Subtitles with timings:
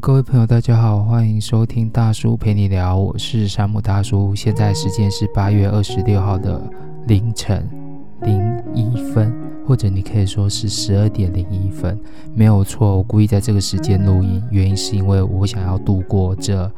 [0.00, 4.34] 各位朋友，大家好，欢迎收听大叔陪你聊，我是山姆大叔。
[4.34, 6.60] 现在时间是八月二十六号的
[7.06, 7.68] 凌晨
[8.22, 9.32] 零一分，
[9.64, 11.98] 或者你可以说是十二点零一分，
[12.34, 12.96] 没有错。
[12.96, 16.70] 我故意在这个时间录音，原因是因为我想要度过这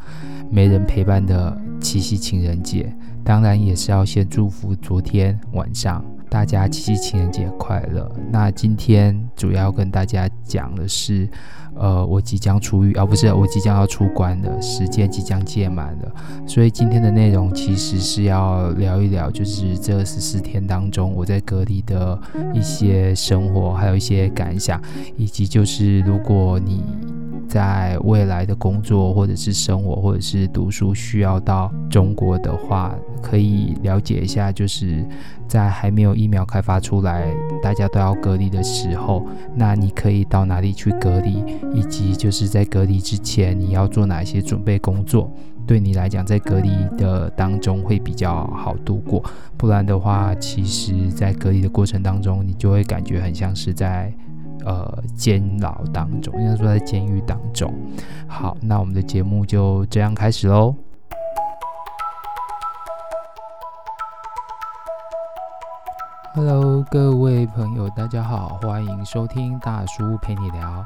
[0.51, 2.95] 没人陪伴的七夕情人节，
[3.25, 8.11] 当然也是要先祝福昨天晚上大家七夕情人节快乐。
[8.31, 11.27] 那今天主要跟大家讲的是。
[11.79, 16.13] 呃，我即将出狱，啊、不是我即将要出关了，时间即将届满了，
[16.47, 22.19] 所以今天的内容其实是要聊一聊，就是这十四天当中我在隔离的
[22.55, 24.81] 一些生活，还有一些感想，
[25.17, 26.83] 以及就是如果你
[27.49, 35.05] 在未来的工作或者是生活或者是读书需要到中国的话，可以了解一下，就是
[35.47, 39.25] 在还没有疫苗开发出来，大家都要隔离的时候，
[39.55, 41.43] 那你可以到哪里去隔离？
[41.75, 45.31] 以及就是在隔离之前，你要做哪些准备工作，
[45.67, 49.23] 对你来讲，在隔离的当中会比较好度过。
[49.57, 54.13] 不然的话，其实，在隔离的过程当中，你就会感觉很像是在
[54.65, 57.73] 呃监牢当中，应该说在监狱当中。
[58.27, 60.75] 好，那我们的节目就这样开始喽。
[66.37, 70.85] Hello，各位朋友，大家好，欢迎收听大叔陪你聊。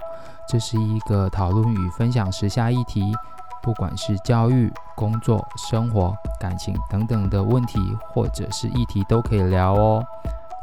[0.49, 3.13] 这是一个讨论与分享时下议题，
[3.61, 7.81] 不管是教育、工作、生活、感情等等的问题，
[8.13, 10.05] 或者是议题都可以聊哦。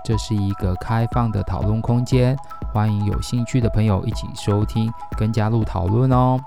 [0.06, 2.34] 这是一个开放的讨论空间，
[2.74, 6.40] 欢迎有兴趣的朋友一起收听跟加入讨论哦。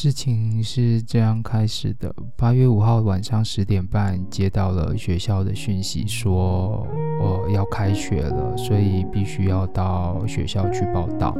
[0.00, 6.86] 事情是这样开始的：八月五号晚上十点半，接到了学校的讯息，说，
[7.20, 11.36] 我，要开学了，所以必须要到学校去报道。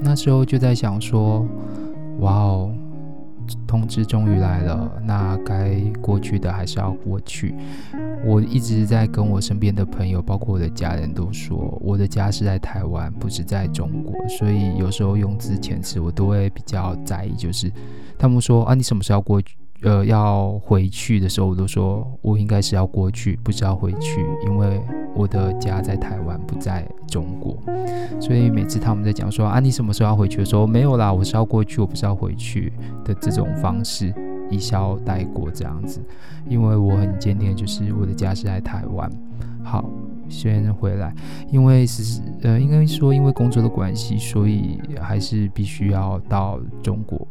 [0.00, 1.44] 那时候就在想说，
[2.20, 2.72] 哇哦！
[3.66, 7.54] 通知终于来了，那该过去的还是要过去。
[8.24, 17.34] 我一直在跟我身边的朋友，包括我的家人都说，我的家是在台湾，不是在中国，所以有时候用之前词我都会比较在意。
[17.36, 17.70] 就是
[18.18, 19.56] 他们说啊，你什么时候过去？
[19.82, 24.80] 呃，要回去的时候，我都说我应该是要过去，不是要回去，因为
[25.14, 27.56] 我的家在台湾，不在中国。
[28.20, 32.72] 所以每次他们在讲说啊，你什么时候要回去的时候，没有啦，我是要过去，我不是要回去
[33.04, 34.12] 的这种方式，
[34.50, 36.00] 一笑带过这样子。
[36.48, 39.10] 因为我很坚定，就是我的家是在台湾。
[39.62, 39.84] 好，
[40.28, 41.14] 先回来，
[41.50, 47.26] 因为是呃，应该说因为工作的关系，所以还是必须要到中国。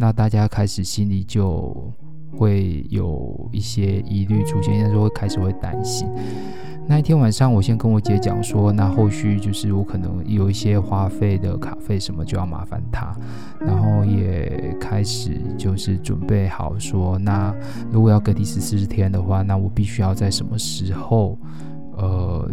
[0.00, 1.92] 那大家开始心里就
[2.34, 6.08] 会有一些疑虑出现，那时候会开始会担心。
[6.88, 13.14] 那一天晚上，我先跟我姐讲说，那后续就是我可能有一些花费的卡费什么就要麻烦她，
[13.60, 17.54] 然后也开始就是准备好说，那
[17.92, 21.38] 如果要隔离十四天的话，那我必须要在什么时候，
[21.98, 22.50] 呃。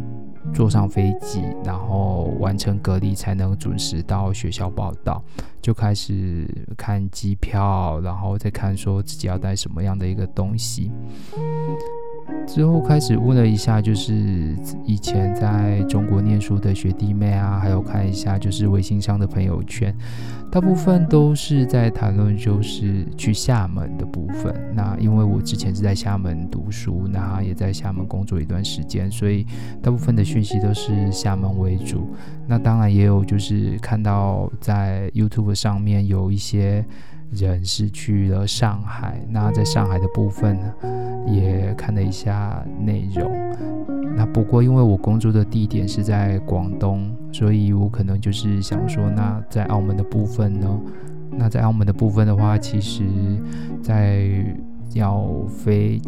[0.54, 5.24] 坐上飞机，然后完成隔离，才能准时到学校报到。
[5.62, 6.48] 就开始
[6.78, 10.92] 看机票，然后再看说自己要带什么样的一个东西。
[12.46, 14.56] 之后开始问了一下，就是
[14.86, 19.94] 以前在中国念书的学弟妹啊，还有看一下就是微信上的朋友圈，
[20.50, 24.54] 大部分都是在谈论就是去厦门的部分。
[24.74, 29.46] 那因为我之前是在厦门读书，那也在厦门工作一段时间，所以
[29.82, 32.08] 大部分的讯息都是厦门为主。
[32.48, 36.86] 那当然也有就是看到在 YouTube 上面有一些。
[37.32, 40.74] 人是去了上海，那在上海的部分呢，
[41.28, 43.32] 也看了一下内容。
[44.16, 50.80] 那不过因为我工作的地点是在广东，所以我可能就是想说，那在澳门的部分呢？
[51.30, 53.04] 那在澳门的部分的话，其实，
[53.84, 54.28] 在
[54.94, 56.02] 要飞，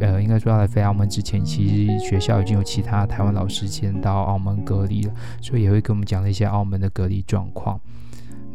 [0.00, 7.78] 呃，应该说要来飞澳门之前，其实学校已经有其他台湾老师先到澳门隔离了，所以也会跟我们讲了一些澳门的隔离状况。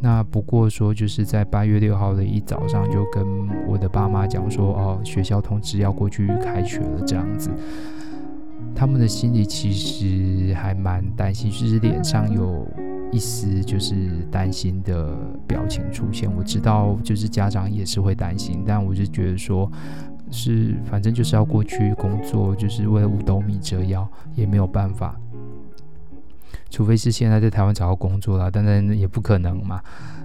[0.03, 3.23] 那不过说，就是在八月六号的一早上，就跟
[3.67, 7.51] 我的爸妈讲说，哦，学校通知要过去开学了，这样子。
[8.73, 12.67] 他们的心里其实还蛮担心，就是脸上有
[13.11, 15.15] 一丝就是担心的
[15.45, 16.27] 表情出现。
[16.35, 19.71] 我知道，就是家长也是会担心，但我就觉得说，
[20.31, 25.15] 是反正就是要过去工作，就是为了五斗米折腰，也没有办法。
[26.71, 29.79] 除非是现在在台湾找到工作了，当然也不可能嘛。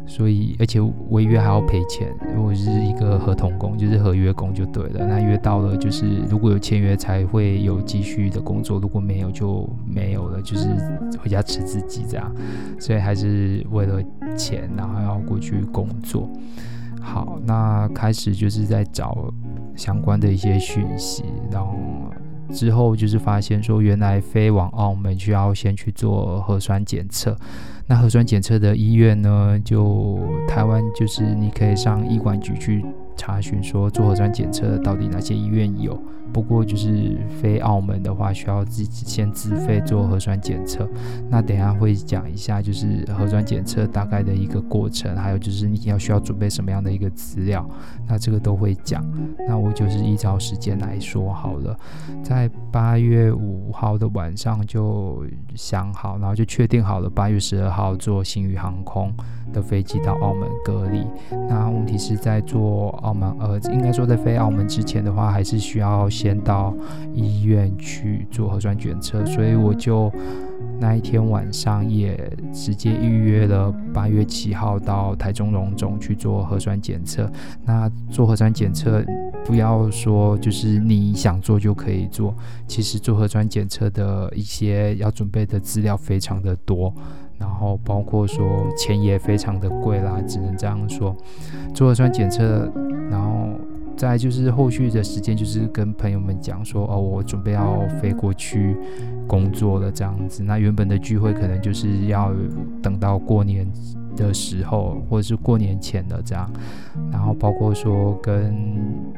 [0.08, 2.14] 所以，而且违约还要赔钱。
[2.32, 5.04] 如果是一个合同工，就是合约工就对了。
[5.04, 10.68] 那约到了，就是如果有签约才会有继续的工作，如果没有就没有了，就是
[11.20, 12.32] 回家吃自己这样。
[12.78, 14.00] 所以还是为了
[14.36, 16.30] 钱，然后要过去工作。
[17.00, 19.34] 好，那开始就是在找
[19.74, 21.74] 相关的一些讯息，然后。
[22.50, 27.36] 之后就是发现说，原来飞往澳门需要先去做核酸检测。
[27.86, 32.84] 那核酸检测的医院呢，就台湾就是你可以上医管局去
[33.16, 35.96] 查询说，做核酸检测到底哪些医院有。
[36.36, 40.86] 不过就是飞澳门的话，需要自己先自费做核酸检测。
[41.30, 47.66] 那等下会讲一下，就是核酸检测大概的一个过程，还有就是你要需要准备什么样的一个资料。
[48.06, 49.02] 那这个都会讲。
[49.48, 51.74] 那我就是依照时间来说好了。
[52.22, 55.24] 在八月五号的晚上就
[55.54, 59.10] 想好，然后就确定好了，八月十二号坐新宇航空
[59.52, 61.06] 的飞机到澳门隔离。
[61.48, 66.74] 那问题是在做澳门，呃，应该说在飞澳门之前的话，还是需要先到
[67.14, 70.12] 医院去做核酸检测，所以我就
[70.78, 72.18] 那一天晚上也
[72.52, 77.30] 直接预约了八月七号到台中荣总去做核酸检测。
[77.64, 79.04] 那做核酸检测，
[79.44, 82.34] 不要说就是你想做就可以做，
[82.66, 86.92] 其实做核酸检测的一些要准备的资料非常的多。
[87.38, 88.46] 然后包括说
[88.76, 91.16] 钱也非常的贵啦，只能这样说。
[91.74, 92.70] 做核酸检测，
[93.10, 93.50] 然后
[93.96, 98.76] 再就是后续的时间，就是跟朋友们讲说，哦，我准备要飞过去
[99.26, 100.42] 工作了这样子。
[100.42, 102.32] 那原本的聚会可能就是要
[102.82, 103.66] 等到过年
[104.16, 106.50] 的时候，或者是过年前的这样，
[107.12, 108.54] 然后包括说跟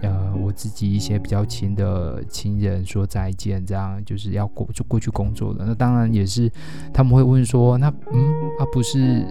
[0.02, 5.64] 呃我自己一些比较亲的亲人说再见，这样就是要过就过去工作了。
[5.66, 6.50] 那当然也是
[6.92, 8.20] 他们会问说，那嗯
[8.58, 9.24] 啊不是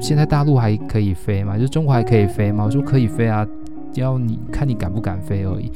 [0.00, 1.58] 现在大陆还可以飞吗？
[1.58, 2.64] 就中国还可以飞吗？
[2.64, 3.46] 我说可以飞啊，
[3.94, 5.70] 要你看你敢不敢飞而已。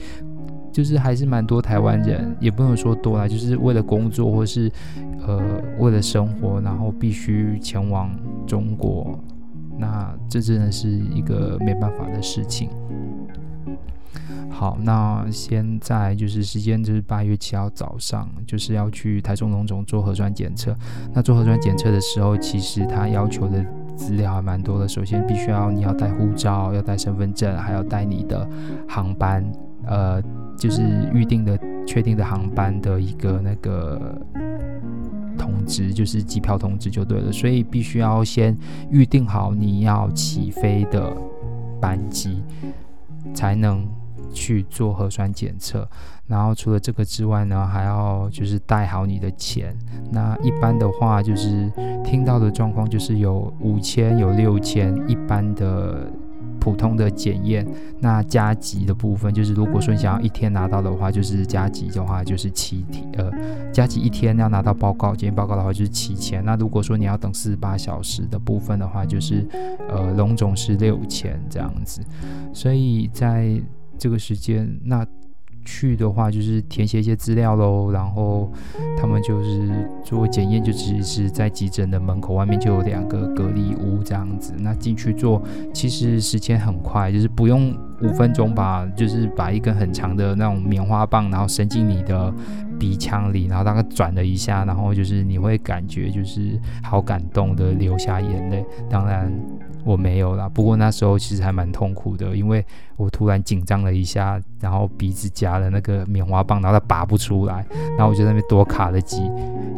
[0.73, 4.69] 就是还是蛮多台湾人，也不能说多啦，就是为了工作或是
[5.27, 5.41] 呃
[5.79, 8.11] 为了生活，然后必须前往
[8.47, 9.19] 中国，
[9.79, 12.69] 那这真的是一个没办法的事情。
[14.51, 20.75] 好，那现在就是时间就是八月七号早上，就是要去台中农总做核酸检测。
[21.13, 23.65] 那做核酸检测的时候，其实他要求的
[23.97, 24.87] 资料还蛮多的。
[24.87, 28.49] 首先，必须要你要带护照，要带身份证，还要带你的
[28.89, 29.45] 航班，
[29.87, 30.23] 呃。
[30.57, 34.21] 就是预定的、确定的航班的一个那个
[35.39, 37.31] 通知，就是机票通知就对了。
[37.31, 38.57] 所以必须要先
[38.91, 41.15] 预定好你要起飞的
[41.81, 42.43] 班机，
[43.35, 43.87] 才能
[44.33, 45.89] 去做核酸检测。
[46.27, 49.77] 然后除了这个之外呢，还要就是带好你的钱。
[50.11, 51.71] 那一般的话，就是
[52.03, 56.11] 听到的状况就是有五千、有六千，一般的。
[56.65, 57.67] 普通的检验，
[58.01, 63.31] 那加急的部分就是，如果说你想要一天拿到的话，就是加急的话就是七天，呃，
[63.71, 66.43] 加急一天要拿到报告，检验报告的话就是七千。
[66.43, 69.47] 那如果说你要等四十八小时的部分的话，就是
[69.91, 72.01] 呃，荣总是六千这样子。
[72.55, 73.61] 所以在
[73.99, 75.07] 这个时间，那。
[75.65, 78.51] 去的话就是填写一些资料喽，然后
[78.97, 84.53] 他们就是做检验，就只是在急诊的门口外面就有两个隔离屋这样子。
[84.59, 92.33] 那进去做，其实时间很快，就是不用五分钟吧，就是把一根很长的那种棉花棒，然后伸进你的
[92.79, 98.65] 鼻腔里，然后大概转了一下，然后就是你会感觉就是好感动的流下眼泪。
[98.91, 99.33] 当然。
[99.85, 102.65] 我没有啦，不过那时候其实还蛮痛苦的，因为
[102.97, 109.31] 我突然紧张了一下，然后鼻子夹了那个棉花棒，然后它拔不出来，然后我就在那边多卡了几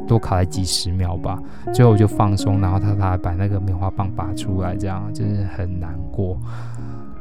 [0.07, 1.43] 多卡了几十秒吧，
[1.75, 6.39] 最后我就放松，然后他他把那个棉花棒拔出来，这样真是很难过。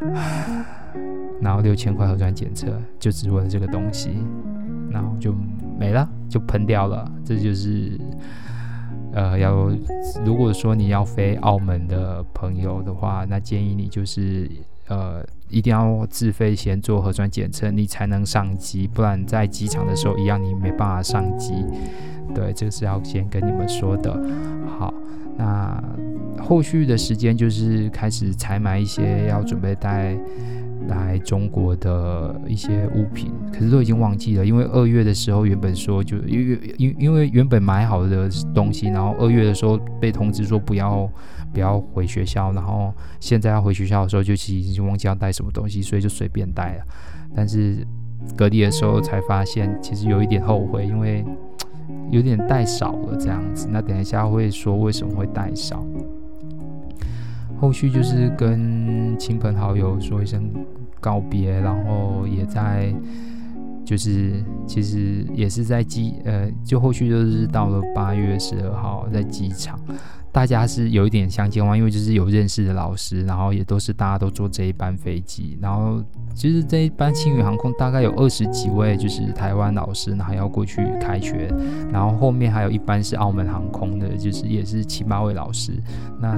[1.41, 2.67] 然后六千块核酸检测
[2.99, 4.11] 就只为了这个东西，
[4.91, 5.33] 然后就
[5.79, 7.99] 没了，就喷掉了，这就是。
[9.15, 9.71] 呃，要
[10.25, 14.51] 如果说你要飞澳门的朋友的话，那建议你就是
[14.89, 21.53] 呃，一定要自费先做核酸检测，你才能上机，不然在机场的时候一样，你没办法上机。
[22.33, 24.11] 对，这个是要先跟你们说的。
[24.77, 24.93] 好，
[25.37, 25.81] 那
[26.37, 30.17] 后续的时间就是开始采买一些要准备带。
[30.87, 41.09] 来中国的一些物品，可是都已经忘记了，因为二月的时候原本说就因为因因为原本买好的东西，然后二月的时候被通知说不要
[41.53, 46.83] 不要回学校，然后现在要回学校的时候就其实已经忘记要带什么东西，所以就随便带了。
[47.35, 47.85] 但是
[48.35, 51.23] 隔离的时候才发现，其实有一点后悔，因为
[52.09, 53.67] 有点带少了这样子。
[53.71, 55.85] 那等一下会说为什么会带少。
[57.59, 60.43] 后续就是跟 亲朋好友说一声
[61.05, 62.91] 告别，然后也在
[63.85, 69.79] 就是其实也是在机呃，就后续就是到了八月十二号在机场。
[70.35, 76.03] 大家是有一点相见欢，因为就是有认识的老师，然后也都是大家都坐这一班飞机，然后
[76.35, 81.49] 其实这一班青宇航空大概有二十几位就是台湾老师，然后要过去开学，
[81.89, 85.71] 然后后面还有一班是澳门航空的，就是也是七八位老师。
[86.19, 86.37] 那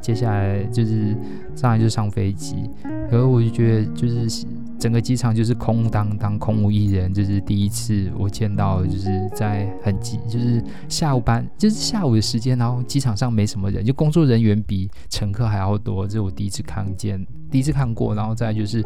[0.00, 1.14] 接下来就是
[1.54, 2.70] 上来就上飞机，
[3.10, 4.46] 可是我就觉得就是。
[4.80, 7.12] 整个机场就是空荡荡，空无一人。
[7.12, 16.06] 就是第一次我见到，就是在很急，就是下午班，就是下午的时间，然后机场场上没什么人，就工作人员比乘客还要多。
[16.06, 18.14] 这是我第一次看见，第一次看过。
[18.14, 18.84] 然后再就是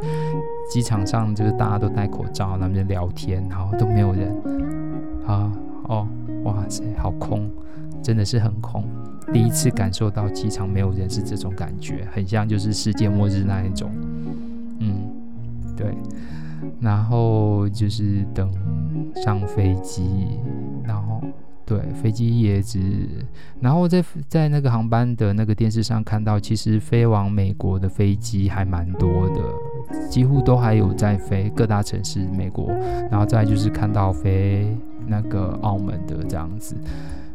[0.70, 4.34] 机场上就是大家都戴口罩，那边聊天，然后都没有人。
[5.26, 5.52] 啊，
[5.88, 6.08] 哦，
[6.44, 7.50] 哇塞，好空，
[8.02, 8.84] 真的是很空。
[9.32, 13.90] 第一次感受到机场没有人是这种感觉，很像就是世界末日那一种。
[14.80, 15.10] 嗯。
[15.76, 15.92] 对，
[16.80, 18.48] 然后就是等
[19.24, 20.38] 上飞机，
[20.84, 21.20] 然后
[21.66, 23.08] 对飞机也只，
[23.60, 29.42] 然后在在那个航班的那个电视上看到，其实飞往美国的飞机还蛮多的，
[30.08, 32.68] 几乎都还有在飞各大城市美国，
[33.10, 36.76] 然后再就是看到飞那个澳门的这样子。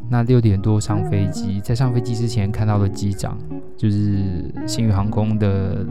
[0.08, 3.38] 那六点多上飞机，在上飞机之前看到了机长
[3.76, 5.86] 就是星宇航空的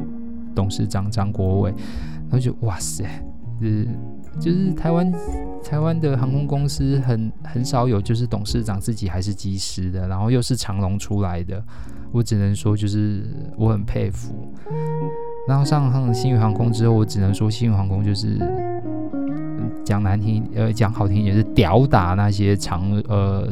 [0.53, 1.73] 董事长张国伟。
[2.31, 3.03] 然后就哇塞，
[3.59, 3.87] 是
[4.39, 5.11] 就是台湾
[5.63, 11.63] 台湾的航空公司很很少有就是董事长自己还是机师的，然后又是长龙出来的，
[12.11, 13.23] 我只能说就是
[13.57, 14.53] 我很佩服。
[15.47, 18.37] 然后上上新宇航空之后，我只能说新宇航空就是
[19.83, 23.47] 讲难听呃讲好听也是吊打那些长呃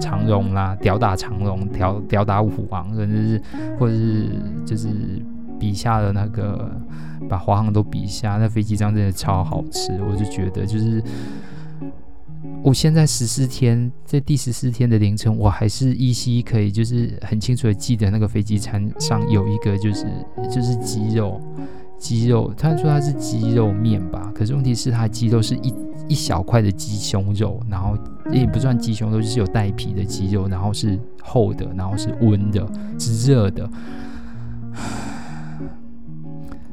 [0.00, 3.42] 长荣啦，吊打长荣，吊吊打虎王，甚至是
[3.78, 4.28] 或者是
[4.66, 4.88] 就是。
[5.60, 6.68] 比下的那个，
[7.28, 11.02] 把华航都比下，那飞机上真的超好吃，我就觉得就是，
[12.62, 20.06] 我现在十四天，在第十四天的凌晨，我还是依稀可以就是很清楚的记得那个飞机餐上有一个就是
[20.50, 21.38] 就是鸡肉，
[21.98, 25.74] 鸡肉，他说它是鸡肉面吧，可是问题是它鸡肉是一
[26.08, 27.96] 一小块的鸡胸肉，然后
[28.32, 32.66] 也不算鸡胸肉，就是有带皮的鸡肉，然后是厚的，然后是温的，
[32.98, 33.68] 是热的。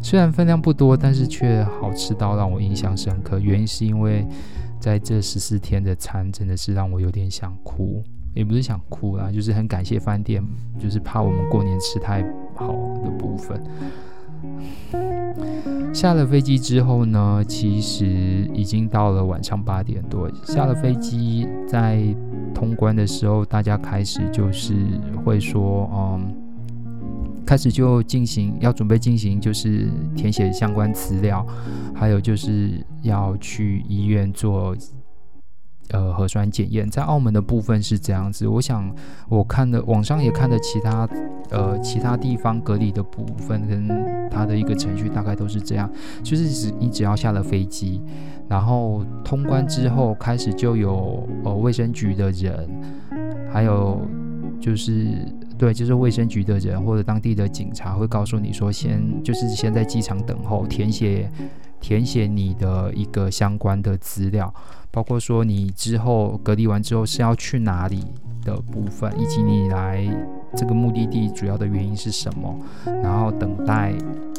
[0.02, 3.40] 虽然分量不多，但是却好吃到让我印象深刻。
[3.40, 4.26] 原因是因为
[4.80, 8.02] 在这十四天的餐真的是让我有点想哭，
[8.34, 10.42] 也不是想哭啦，就是很感谢饭店，
[10.80, 12.24] 就是怕我们过年吃太
[12.56, 12.72] 好
[13.04, 13.62] 的部分。
[15.94, 20.32] 下了飞机之后呢，其实已经到了晚上八点多。
[20.46, 22.02] 下了飞机，在
[22.54, 24.74] 通关的时候，大家开始就是
[25.26, 26.47] 会说，嗯。
[27.48, 29.88] 开始就进行，要准备进行，就是
[30.18, 31.48] 填写相关资料，
[31.96, 34.76] 还有就是要去医院做
[35.92, 36.90] 呃核酸检验。
[36.90, 38.94] 在澳门的部分是这样子，我想
[39.30, 41.08] 我看的网上也看的其他
[41.50, 43.88] 呃其他地方隔离的部分跟
[44.30, 45.90] 它的一个程序大概都是这样，
[46.22, 48.02] 就是只你只要下了飞机，
[48.50, 52.70] 然后通关之后开始就有呃卫生局的人，
[53.50, 54.06] 还有
[54.60, 55.26] 就是。
[55.58, 61.30] 对，就是卫生局的人或者当地的警察会告诉你说，先就是先在机场等候，填写
[61.80, 64.54] 填写你的一个相关的资料，
[64.92, 68.04] 包括说你之后隔离完之后是要去哪里
[68.44, 70.08] 的部分，以及你来
[70.56, 73.94] 这个目的地主要的原因是什么，然后等待。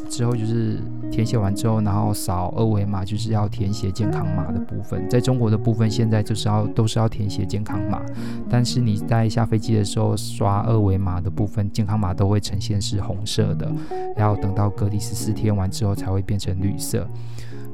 [0.09, 5.09] 之后就是填写完之后，然后扫二维码，就是要填写健康码的部分。
[5.09, 8.01] 在中国的部分，现在就是要都是要填写健康码，
[8.49, 13.71] 但是你在下飞机的时候刷二维码的部分，健康码都会呈现是红色的，
[14.17, 17.07] 然后等到隔离十四天完之后才会变成绿色。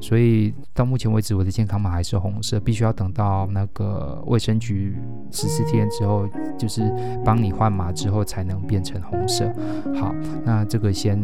[0.01, 4.95] 所以到目前为止，我的健康码还是红色，必须要等到那个卫生局
[5.31, 6.27] 十四天之后，
[6.59, 9.51] 就是帮你换码之后才能变成红色。
[9.95, 10.13] 好，
[10.43, 11.17] 那这个先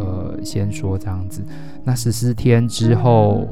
[0.00, 1.42] 呃先说这样子，
[1.84, 3.46] 那十四天之后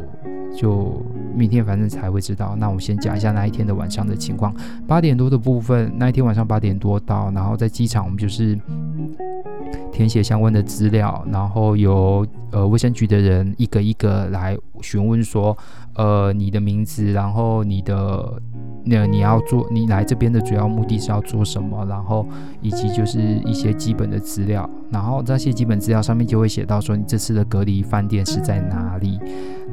[0.56, 1.02] 就
[1.34, 2.56] 明天反正才会知道。
[2.56, 4.54] 那我先讲一下那一天的晚上的情况，
[4.86, 8.58] 八点多的部分，那一天晚上八点多到，然后在机场我们就是。
[9.98, 15.58] 填写相关的资料，然后由呃卫生局的人一个一个来询问说，
[15.96, 18.40] 呃你的名字，然后你的
[18.84, 22.24] 那你要做你来这边的主要目的是要做什么，然后
[22.62, 29.18] 以及就是一些基本的资料，然后这些基本资料上面就会写到说你这次的隔离饭店是在哪里，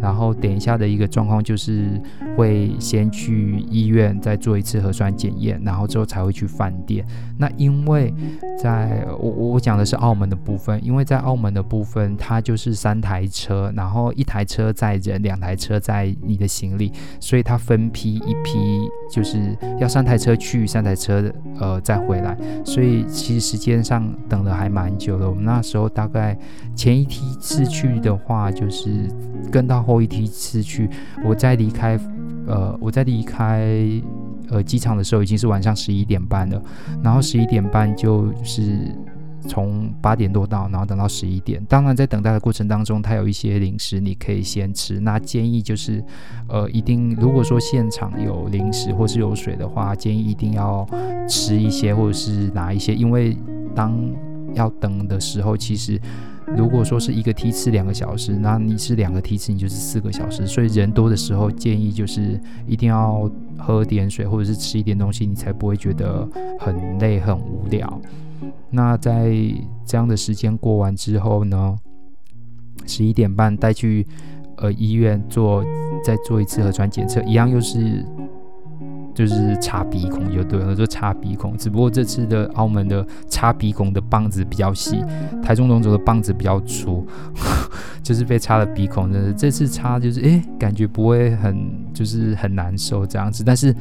[0.05, 1.99] 然后等一下的一个状况就是
[2.37, 7.03] 会先去医院再做一次核酸检验，然后之后才会去饭店。
[7.39, 8.13] 那因为
[8.55, 25.27] 在我我讲的是澳门的部分，因为在澳门的部分，它就是三台车，然后一台车载人，两台车载你的行李，所以它分批一批，就是要三台车去，三台车呃再回来，所以其实时间上等了还蛮久的。
[25.27, 26.37] 我们那时候大概
[26.75, 29.09] 前一梯次去的话，就是
[29.51, 30.89] 跟到后一梯次去，
[31.23, 31.97] 我在离开
[32.47, 34.01] 呃我在离开。
[34.51, 36.61] 呃，机场的时候已经是晚上十一点半了，
[37.03, 38.95] 然后十一点半就是
[39.49, 41.59] 从八点多到，然后等到十一点。
[41.65, 44.99] 当然，在等待的过程当中，它有一些零食你可以先吃。
[44.99, 45.99] 那建议就是，
[46.47, 50.87] 呃，一定如果说现场有零食或是有水的话，建议一定要
[51.27, 53.35] 吃一些或者是拿一些，因为
[53.73, 53.99] 当
[54.53, 55.99] 要等的时候，其实。
[56.55, 60.45] 如果说是一个梯次两个小时，那你是两个梯次，你就是四个小时。
[60.45, 66.27] 所以人多的时候，建议就是一定要喝点水或者是吃一点东西，你才不会觉得
[66.59, 68.01] 很累很无聊。
[68.69, 69.33] 那在
[69.85, 71.75] 这样的时间过完之后呢，
[72.85, 74.05] 十一点半带去
[74.57, 75.63] 呃医院做
[76.03, 78.05] 再做一次核酸检测，一样又是。
[79.15, 81.57] 就是插鼻孔就对了，就插鼻孔。
[81.57, 85.01] 只不过这次的澳门的插鼻孔的棒子比较细，
[85.41, 87.07] 台中龙总的棒子比较粗，
[88.03, 89.11] 就是被插了鼻孔。
[89.11, 91.57] 真的，这次插就是哎，感觉不会很
[91.93, 93.73] 就是很难受这样子，但是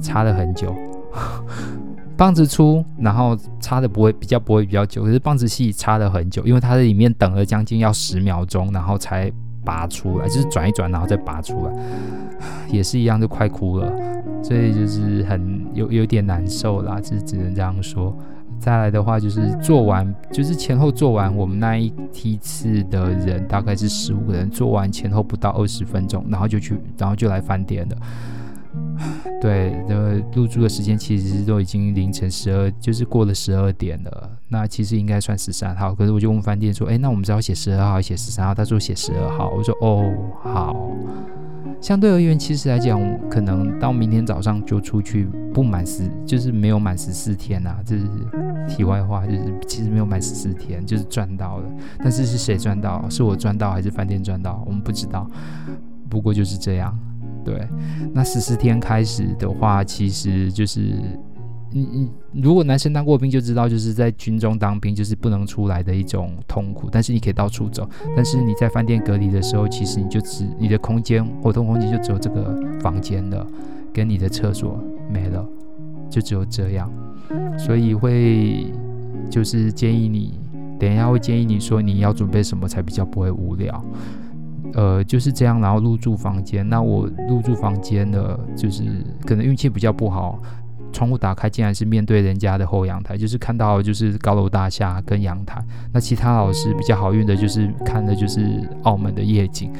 [0.00, 0.74] 插了很久。
[2.16, 9.32] 棒子粗，然后插的不会比较不会比较久，可是棒子细插了很久，因为它在里面等了将近要十秒钟，然后才
[9.64, 11.72] 拔出来，就是转一转然后再拔出来，
[12.70, 13.92] 也是一样，就快哭了。
[14.42, 18.16] 所以就是很有有点难受啦，就只能这样说。
[18.58, 27.96] 再来的话就是做完，就是前后做完，我们那一梯次的人大概是十五个人，做完前后不到二十分钟，然后就去，然后就来饭店了。
[29.40, 34.30] 对，的入住的时间其实都已经凌晨十二，就是过了十二点了。
[34.48, 38.54] 那其实应该算十三号，可是我就问饭店说，哎，那我们只要写十二号，写十三号？
[38.54, 39.50] 他说写十二号。
[39.50, 40.12] 我说哦，
[40.42, 40.90] 好。
[41.80, 43.00] 相对而言，其实来讲，
[43.30, 47.80] 可能到明天早上就出去不满十，就是没有满十四天啊。
[47.86, 48.04] 这是
[48.68, 51.64] 题外话，就是其实没有满十四天，就是赚到了。
[51.98, 53.08] 但是是谁赚到？
[53.08, 54.62] 是我赚到还是饭店赚到？
[54.66, 55.26] 我们不知道。
[56.10, 56.96] 不过就是这样。
[57.44, 57.66] 对，
[58.12, 60.94] 那十四天开始的话，其实就是。
[61.72, 61.86] 你
[62.32, 66.88] 你如果男生当过兵就知道，就是在军中当兵就是不能出来的一种痛苦。
[66.90, 73.46] 但是你可以到处走，但是你在饭店隔离的时候，其实你就只你的空间活动空间就只有这个房间了，
[73.94, 75.46] 跟你的厕所没了，
[76.10, 76.92] 就只有这样。
[77.56, 78.66] 所以会
[79.30, 80.40] 就是建议你，
[80.76, 83.80] 等一下会建议你说你要准备什么才比较不会无聊。
[84.74, 86.68] 呃，就是这样，然后入住房间。
[86.68, 88.84] 那我入住房间的，就是
[89.26, 90.40] 可能运气比较不好。
[90.92, 95.64] 窗户打开，竟然是面对人家的后阳台，就是看到就是高楼大厦跟阳台。
[95.92, 99.72] 那其他老师比较好运的，就是看的就是澳门的夜景。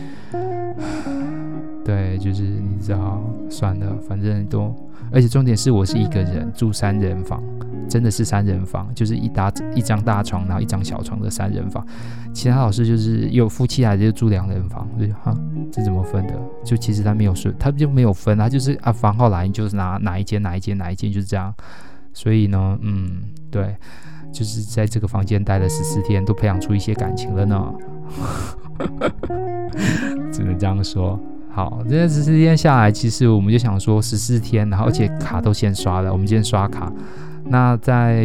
[1.85, 4.73] 对，就是你知道，算了，反正都，
[5.13, 7.43] 而且重点是我是一个人住三人房。
[7.89, 11.85] 真的是三人房，就是一大一张大床，然后一张小床的三人房。
[12.33, 15.37] 其他老师就是有夫妻来的就住两人房，就哈，
[15.73, 16.41] 这怎么分的？
[16.65, 21.53] 就其实他没有说，他就没有分，他就是啊房号来你就是拿哪一间哪一间哪一间就是这样。
[22.13, 23.75] 所以呢，嗯，对，
[24.33, 27.75] 就是在这个房间待了十四天，都培养出一些感情了呢。
[30.31, 31.19] 只能这样说。
[31.61, 36.91] 好，这十四天下来，其实我们就想说十四天，然后而且卡都先刷了，我们先刷卡。
[37.45, 38.25] 那在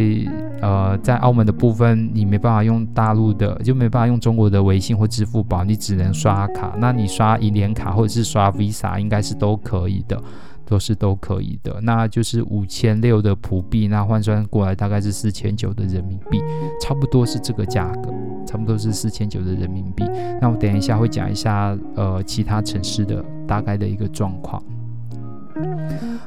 [0.61, 6.71] 呃在澳门的部分，你没办法用大陆的，就没办法用中国的微信或支付宝，你只能刷卡。
[6.77, 10.17] 那你刷银联卡或者是刷 Visa，应该是都可以的，
[10.65, 11.80] 都是都可以的。
[11.82, 16.41] 那就是五千六的普币，那换算过来大概是四千九的人民币，
[16.82, 18.13] 差不多是这个价格，
[18.45, 20.04] 差不多是四千九的人民币。
[20.41, 24.62] 那我等一下会讲一下呃其他城市的大概的一个状况。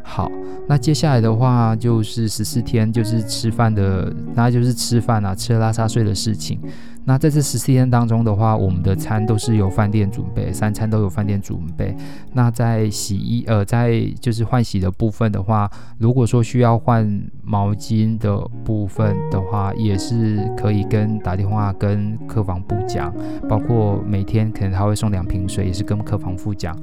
[0.02, 0.30] 好，
[0.66, 6.58] 那接下来的话就是十四天，就是吃饭的，那就是吃饭啊，吃拉撒睡的事情。
[7.08, 11.96] 那在这十四天当中的话，我们的餐都是由饭店准备，三餐都有饭店准备。
[12.34, 17.10] 那在洗衣，呃，在就是换洗的部分的话，如果说需要换
[17.42, 23.10] 毛巾的部分的话，也是可以跟打电话跟客房部讲，
[23.48, 26.78] 包括每天可能他会送两瓶水，也是跟客房部讲。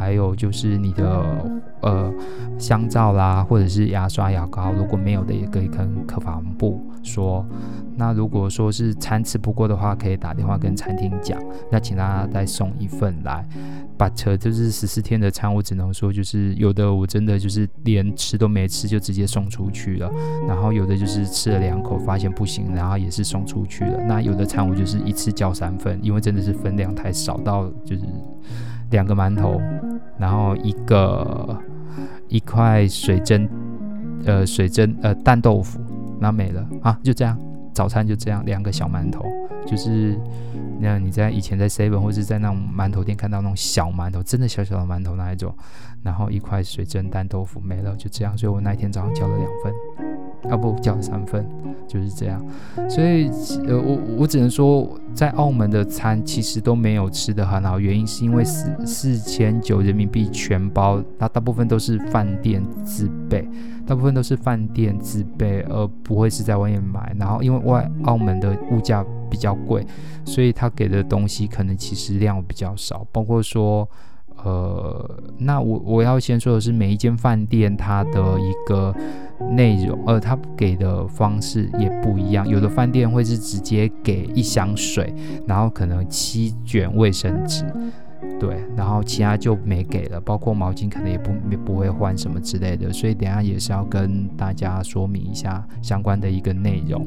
[0.00, 1.50] 还有就是你的
[1.82, 2.10] 呃
[2.58, 7.44] 香皂啦，或者是牙刷、牙膏，如果没有的也可以跟客房部说。
[7.96, 11.38] 那如果说是餐吃不过的话，可以打电话跟餐厅讲，
[11.70, 13.46] 那请大家再送一份来。
[13.98, 20.10] But 就是十四天的餐，我只能说就是有的我真的就是连吃都没吃就直接送出去了，
[20.48, 24.02] 然后有的就是吃了两口发现不行，然后也是送出去了。
[24.08, 28.02] 那有的餐我就是一次叫三份，因为真的是分量太少到就是
[28.92, 29.60] 两个馒头，
[30.20, 31.58] 然后一个
[32.28, 33.48] 一块水蒸
[34.26, 35.80] 呃水蒸呃蛋豆腐，
[36.20, 37.36] 那没了啊，就这样。
[37.72, 39.24] 早餐就这样，两个小馒头，
[39.64, 40.18] 就是
[40.80, 45.54] 那你在以前在 Seven 或是在那种馒头店看到那种小馒头，真的小小的馒头那一种，
[46.02, 48.36] 然后一块水蒸蛋豆腐没了，就这样。
[48.36, 49.72] 所以我那一天早上叫了两份，
[50.48, 51.44] 啊不，叫三份，
[51.86, 52.44] 就是这样。
[52.88, 53.28] 所以
[53.66, 63.46] 呃，我我只能说，在澳门的餐其实都没有吃得很好，原因是因为四四千九人民币全包，那大部分都是饭店自备。
[63.86, 67.12] 大部分都是饭店自备，而不会是在外面买。
[67.18, 69.84] 然后因为外澳门的物价比较贵，
[70.24, 73.04] 所以他给的东西可能其实量比较少。
[73.10, 73.88] 包括说，
[74.42, 78.94] 呃，那我我要先说的是，每一间饭店它的一个
[79.50, 82.48] 内容，呃，它给的方式也不一样。
[82.48, 85.14] 有的饭店会是直接给一箱水，
[85.46, 87.64] 然后可能七卷卫生纸。
[88.38, 91.32] 对，然后其他就没给了，包括毛巾可能也不
[91.64, 97.06] 不会换什么之类的，所以等下也是要跟大家说明一下相关的一个内容。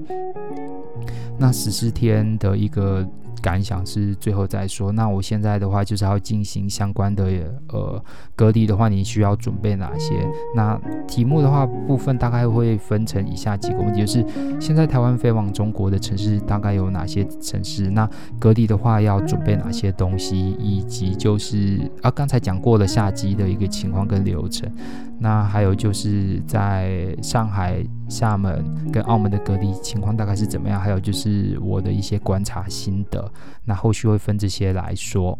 [1.38, 3.08] 那十四天的一个。
[3.44, 4.92] 感想是最后再说。
[4.94, 7.26] 那我现在的话就是要进行相关的
[7.68, 8.04] 呃
[8.36, 10.26] 隔离的话，你需要准备哪些？
[10.56, 14.26] 那题目的话部分大概会分成以下几个问题，就是
[14.60, 17.90] 现在台湾飞往中国的城市大概有哪些城市？
[17.90, 20.56] 那隔离的话要准备哪些东西？
[20.58, 24.72] 以及就是啊刚才讲过了下机的一个情况跟流程。
[25.20, 30.80] 那还有就是在上海、厦门跟澳门的隔离情况大概是怎么样？
[30.80, 33.32] 还有就是我的一些观察心得。
[33.66, 35.38] 那后续会分这些来说。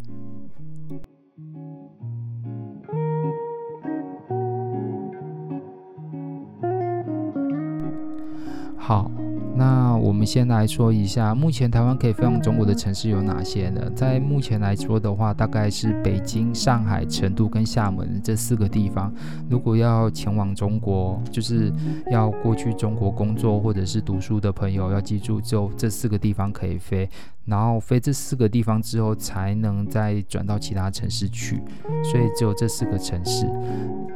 [8.76, 9.08] 好。
[9.56, 13.88] 那我们先来说一下，目前台湾可以飞往中国的城市有哪些呢？
[13.94, 19.14] 在目前来说的话，大概是北京、上海、成都跟厦门这四个地方。
[19.48, 21.72] 如果要前往中国，就是
[22.10, 27.08] 要过去中国工作或者是读书的朋友，要记住，就这四个地方可以飞。
[27.44, 31.62] 然后飞这四个地方之后，才能再转到其他城市去。
[32.02, 33.46] 所以只有这四个城市。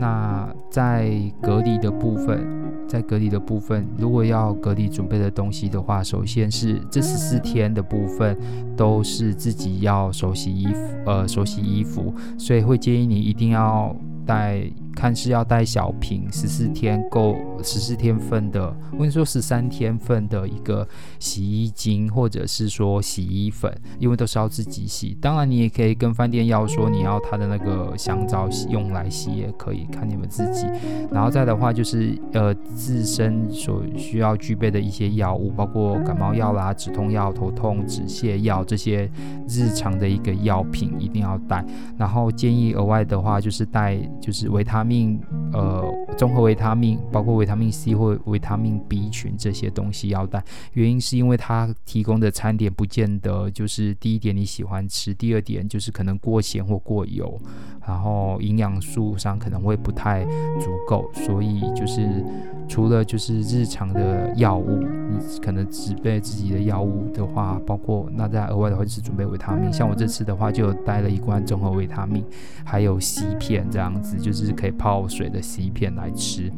[0.01, 2.67] 那在隔离的部分。
[2.88, 8.37] 在隔离的部分，如果要隔离准备的东西的话，首先是这十四天的部分
[8.77, 13.94] 都是自己要手洗衣服，呃，手洗衣服，所以会建议你一定要
[14.27, 14.62] 带。
[14.99, 20.87] 看是要带小瓶，十四天够十四天份的，我跟你说十三天份的一个
[21.21, 25.17] 洗衣精，或者是说洗衣粉，因为都是要自己洗。
[25.21, 30.67] 当然你也可以跟饭店要说你要它的那个香皂用来洗也可以，看你们自己。
[31.13, 39.09] 然后再的话就是呃自身所需要具备的一些药物，包括感冒药啦、止痛药、头痛止泻药这些
[39.49, 41.65] 日常的一个药品一定要带。
[41.97, 45.20] 然后建议额外的话就是带就是维他命。
[45.53, 45.85] 呃，
[46.16, 57.38] 综合维他命，包括维他命 C 或维他命 B 群这些东西要带，原因是因为它提供的餐点不见得就是第一点你喜欢吃，第二点就是可能过咸或过油，
[57.87, 60.24] 然后营养素上可能会不太
[60.61, 62.24] 足够，所以就是
[62.68, 72.24] 除了就是日常的药物，你可能只备自己的药物的话，包括那再额外的话就是准备维他命，像我这次的话就带了一罐综合维他命，
[72.64, 74.74] 还有 C 片这样子，就是可以。
[74.79, 76.51] 泡水的 C 片来吃，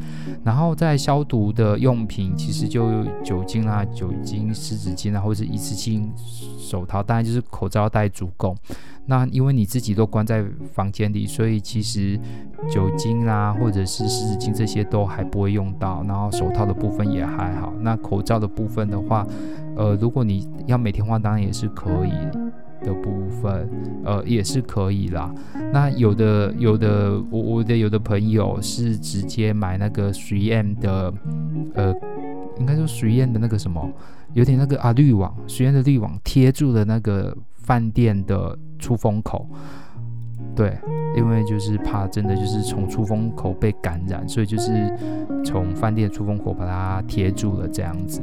[0.44, 8.54] 然后在消毒的用品，其实就酒精啊、酒精湿纸巾啊，或者是一次性手套，当然就是口罩戴足够。
[9.06, 12.16] 那因为你自己都关在房间里，所以其实
[12.70, 17.72] 酒精啊，或者是湿纸巾这些都还不会用到，然后手套的部分也还好。
[17.80, 19.26] 那口罩的部分的话，
[19.74, 22.12] 呃，如果你要每天换，当然也是可以。
[22.82, 23.68] 的部分，
[24.04, 25.32] 呃，也是可以啦。
[25.72, 31.12] 那有的有的，我我的有的朋友是直接买那个 3M 的，
[31.74, 31.94] 呃，
[32.58, 33.90] 应该说 3M 的那个什么，
[34.32, 39.46] 有点那个啊滤网，3M 的滤网贴住了那个饭店的出风口。
[40.56, 40.76] 对，
[41.16, 44.92] 因为就是怕真的就是从出风口被感染，所以就是
[45.44, 48.20] 从饭店出风口把它贴住了这样子。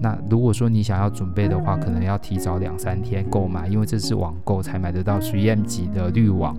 [0.00, 6.56] 那如果说你想要准备的话，可能要提早两三天购买，因为这是网购才买得到 3M 级的滤网。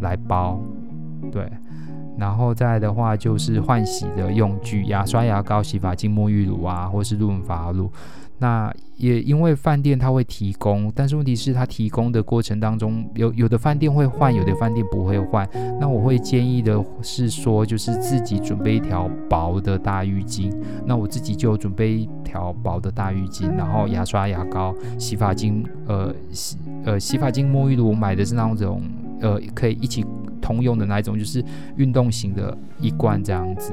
[0.00, 0.60] 来包，
[1.32, 1.50] 对。
[2.18, 7.90] 然后再来的话就是换洗的用具，牙刷、牙膏、洗发精、沐浴乳啊，或是润发露。
[8.38, 15.48] 那也因为饭店它会提供，但是问题是它提供的过程当中，有有的饭店会换，有的饭店不会换。
[15.78, 20.50] 那我会建议的是说，就是自己准备一条薄的大浴巾。
[20.86, 28.80] 那我自己就准备一条薄的大浴巾，然后牙刷、牙膏、洗发精，呃洗呃洗发精、沐浴露，我买的是那种
[29.20, 30.04] 呃可以一起
[30.40, 31.44] 通用的那一种，就是
[31.76, 33.72] 运动型的一罐这样子，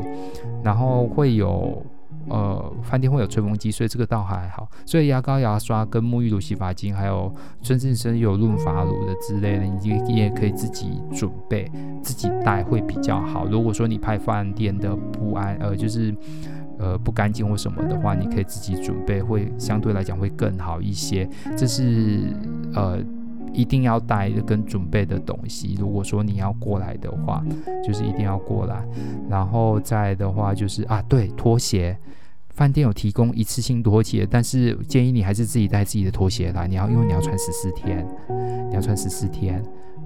[0.64, 1.82] 然后会有。
[2.30, 4.70] 呃，饭店会有吹风机，所以这个倒还好。
[4.86, 11.70] 所以牙膏、牙刷跟沐浴露、洗发精，还有甚至是有润发乳的之类的，你也可以自己准备，
[12.02, 13.46] 自己带会比较好。
[13.46, 16.16] 如果说你怕饭店的不安，呃，就是
[16.80, 21.30] 呃不干净或什么的话，你可以自己准备，会相对来讲会更好一些。
[21.58, 22.34] 这是
[22.74, 23.00] 呃。
[23.54, 25.76] 一定要带跟准备的东西。
[25.80, 27.44] 如果说你要过来的话，
[27.86, 28.86] 就是一定要过来。
[29.30, 31.98] 然后再的话就是啊，对，拖鞋，
[32.50, 36.68] 饭店有提供一次性拖鞋，但是建议你还是自己带自己的拖鞋来。
[36.68, 38.06] 你要因为你要穿十四天，
[38.70, 39.63] 你要穿十四天。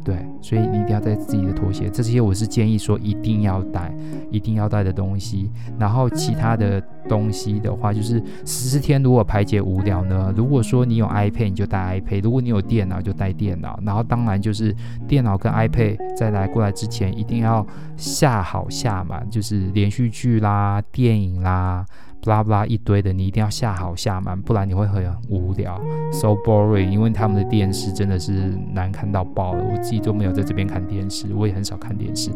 [0.07, 3.93] 对，所以你一定要带自己的拖鞋，这些我是建议说一定要带，
[4.31, 5.51] 一定要带的东西。
[5.77, 13.77] 然后其他的东西的话，就是十四天如果排解无聊呢，如果说你有 iPad，你就带 iPad；如果你有电脑，就带电脑。
[13.83, 14.73] 然后当然就是
[15.09, 17.67] 电脑跟 iPad 在来过来之前，一定要
[17.97, 21.85] 下好下满，就是连续剧啦、电影啦。
[22.27, 26.89] 巴拉巴拉一堆的，你一定要下好下满，不然你会很无聊，so boring。
[26.89, 32.29] 因为他们的电视真的是难看到爆了，我自己都没有在这边看电视，我也很少看电视，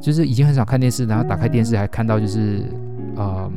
[0.00, 2.64] 就是已经很少看电视，然后打开电视还看到就是，
[3.16, 3.52] 嗯，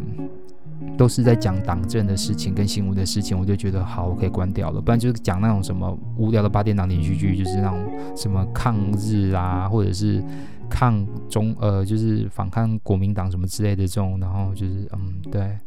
[0.95, 4.79] 都是在讲党政的事情跟新闻的事情，我就觉得好，我可以关掉了。
[4.79, 7.79] 不然就是讲那种什么无聊的八点档连续剧，就是那种
[8.15, 10.23] 什么抗日啊，或者是。
[10.69, 15.57] 抗中呃，就是反抗国民党什么之类的这种，然后就是嗯，对，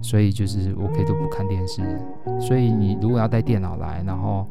[0.00, 1.82] 所以就是我可以都不看电视。
[2.40, 4.46] 所以你如果要带电脑来，然后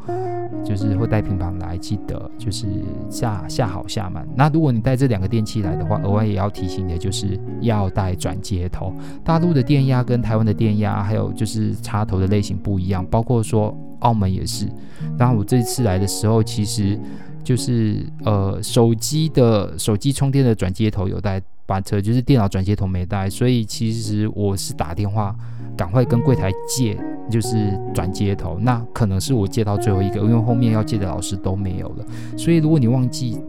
[0.63, 2.65] 就是会带平板来，记得就是
[3.09, 4.27] 下下好下满。
[4.35, 8.93] 那如果你带这两个电器来的话，额外也要提醒的就是要带转接头。
[9.23, 14.67] 大陆的电压跟台湾的电压，还有就是插头的类型不一样，包括说澳门也是。
[15.17, 16.99] 然后我这次来的时候，其实。
[17.47, 25.33] 就是呃，手机的手机充电的转接头有带，把车就是电脑转接头没带，所以其实我是打电话
[25.77, 26.97] 赶快跟柜台借，
[27.31, 28.59] 就是转接头。
[28.59, 32.05] 那可能是我借到最后一个，因为后面要借的老师都没有了。
[32.35, 33.39] 所以如果你忘记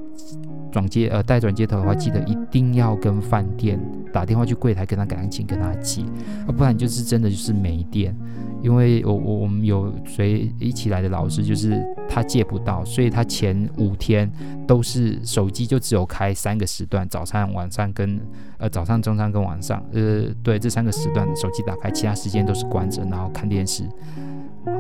[0.71, 3.79] 转接呃带转接头的话，记得一定要跟饭店
[4.13, 6.03] 打电话去柜台跟他赶紧跟他借，
[6.47, 8.15] 啊，不然就是真的就是没电。
[8.61, 14.29] 因为我我我们有随一起来的老师，就是他借不到，所以他前五天
[14.67, 18.21] 都是手机就只有开三个时段，早上、晚上跟
[18.59, 23.85] 呃早上、中餐跟晚上，呃对，这三个时段手机打开，其他时间都是关着，然后看电视。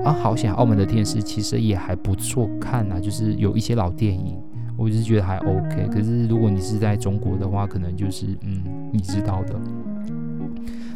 [0.04, 0.52] 啊，好险！
[0.52, 4.36] 澳门的电视其实也还不错看啊，就是有一些老电影，
[4.78, 5.88] 我就是觉得还 OK。
[5.90, 8.62] 可是如果你是在中国的话，可能就是嗯，
[8.92, 9.60] 你知道的。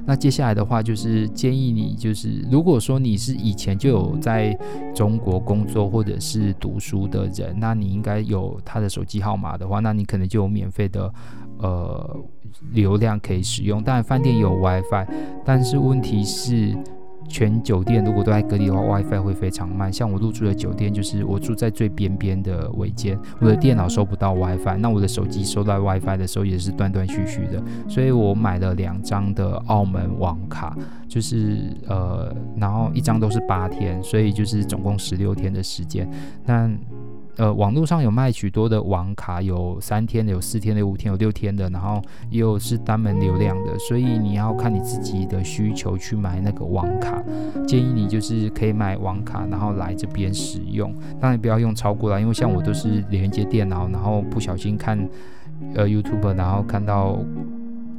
[0.04, 4.56] 那接下来的话，就是建议你，就是如果说你是以前就有在
[4.94, 11.12] 中国工作或者是读书的人，那你应该有他的手机号码的话，那你可能就有免费的
[11.58, 12.16] 呃
[12.70, 13.82] 流量可以使用。
[13.82, 15.06] 当然，饭店有 WiFi，
[15.44, 16.76] 但是问题是。
[17.28, 19.92] 全酒店如果都在隔离的话，WiFi 会非常慢。
[19.92, 27.62] 像我入住的酒店，就是我住在最边边的尾间，我的电脑收不到 WiFi，那我的手机收到 WiFi 的时候也是断断续续的。
[27.88, 30.76] 所以我买了两张的澳门网卡，
[31.08, 36.08] 就是呃，然后一张都是八天，所以就是总共十六天的时间。
[36.44, 36.70] 那
[37.36, 47.22] 呃，网络上有卖许多的网卡，有三天的，有四天的，五天，有六天的，然后也有是单门流量的，所以你要看你自己的需求去买那个网卡。
[47.66, 55.08] 建议你就是可以买网卡，然后来这边使用，当然不要用超过了，因为像我都是连接电脑，然后不小心看
[55.74, 57.18] 呃 YouTube，然后看到。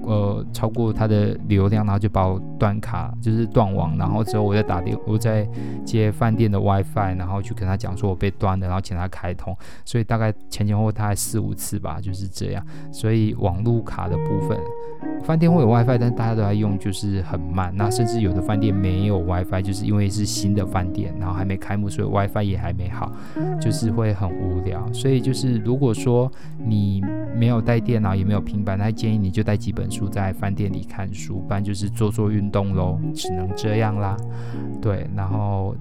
[0.03, 5.47] 呃，超过它的流量，然后就把我断卡，就是断网，然后之后我再打电，我再
[5.85, 12.65] 接饭店的 WiFi，然后去跟他讲说我被断了，然后请他开通，所以大概前前后后大概四五次吧，就是这样。
[12.91, 14.59] 所以网路卡的部分，
[15.23, 17.73] 饭店会有 WiFi，但大家都在用，就是很慢。
[17.73, 23.09] 那甚至有的饭店没有 WiFi，就是因为是新的饭店，然后还没开幕，所以 WiFi 也还没好，
[23.61, 24.85] 就是会很无聊。
[24.91, 27.01] 所以就是如果说你
[27.37, 29.89] 没有带电脑，也没有平板，那建议你就带几本。
[29.93, 34.17] 住在饭店里看书，不然就是做做运动喽，只能这样啦。
[34.81, 35.75] 对，然后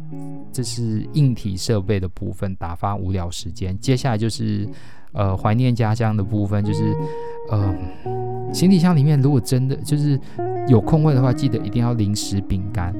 [0.52, 3.76] 这是硬体设备的部分，打发无聊时间。
[3.78, 4.68] 接下来就是
[5.12, 6.94] 呃怀念家乡的部分，就是
[7.50, 7.74] 呃
[8.52, 10.20] 行李箱里面如果真的就是
[10.68, 12.94] 有空位的话，记得一定要零食饼干。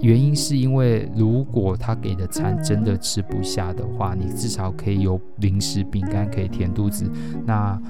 [0.00, 7.10] 原因是因为如果他给的餐真的吃不下的话，你至少可以有零食饼干可以填肚子。
[7.46, 7.80] 那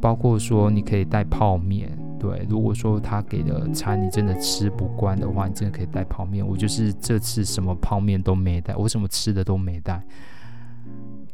[0.00, 2.46] 包括说你可以带泡面，对。
[2.48, 6.46] 如果说他给的餐你真的吃不惯的话，你真的可以带泡面。
[6.46, 10.02] 我就是这次什么泡面都没带，我什么吃的都没带。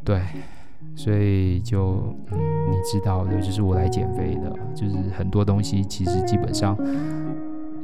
[0.05, 0.23] 对，
[0.95, 2.39] 所以就嗯，
[2.71, 6.77] 你知道的，就是我来减肥的，就是很多东西其实基本上，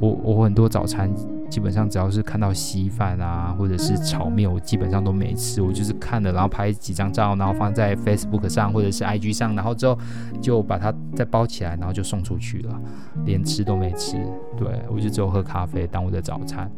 [0.01, 1.09] 我我很多早餐。
[1.49, 5.61] 基本上只要是看到稀饭啊，或者是炒面，我基本上都没吃。
[5.61, 9.99] 我就是看了，然后拍几张照，然后放在 Facebook 上或者是 IG 上，然后之后
[10.41, 12.81] 就把它再包起来，然后就送出去了，
[13.25, 14.15] 连吃都没吃。
[14.57, 16.71] 对，我就只有喝咖啡当我的早餐，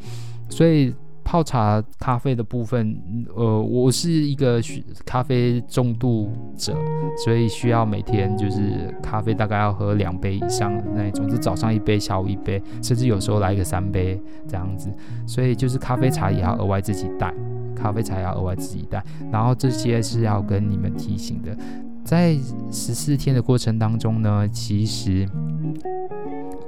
[0.50, 0.92] 所以。
[1.34, 2.96] 泡茶咖啡的部分，
[3.36, 4.62] 呃，我是一个
[5.04, 6.78] 咖啡重度者，
[7.26, 14.94] 所以需要每天就是咖啡大概要喝两杯以上那种，是早上一杯，下午一杯，甚至有时候来个三杯这样子。
[15.26, 17.34] 所以就是咖啡茶也要额外自己带，
[17.76, 19.04] 咖啡茶也要额外自己带。
[19.32, 21.58] 然后这些是要跟你们提醒的，
[22.06, 22.36] 在
[22.70, 25.28] 十四天的过程当中呢，其实，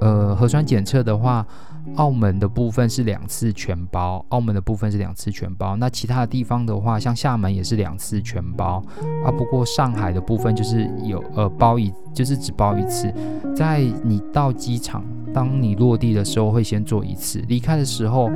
[0.00, 1.46] 呃，核酸检测的话。
[1.94, 5.76] 澳门的部分是两次全包，澳门的部分是两次全包。
[5.76, 8.82] 那其他的地方的话，像厦门也是两次全包
[9.24, 9.30] 啊。
[9.30, 13.12] 不过上海的部分就是有呃包一，就是只包一次。
[13.54, 18.30] 在你到机场，当你落地的时候会先做一次，离开的时候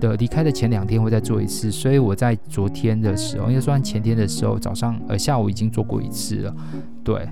[0.00, 1.70] 的离开的前两天会再做一次。
[1.70, 6.54] 所以我在昨天的时候，应该算前天的时候，早上呃下午已经做过一次了，
[7.02, 7.28] 对。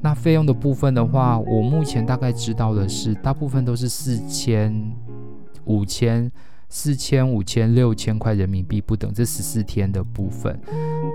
[0.00, 4.72] 那费用的部分的话，我目前大概知道的是，大部分都是四千、
[5.68, 6.30] 五千、
[6.68, 9.12] 四千、五千、六千块人民币不等。
[9.14, 10.58] 这十四天的部分，